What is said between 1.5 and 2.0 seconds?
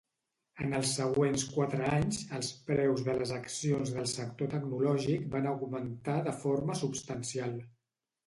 quatre